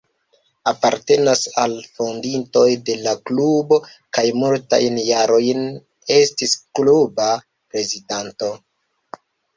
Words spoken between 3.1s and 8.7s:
klubo kaj multajn jarojn estis kluba prezidanto.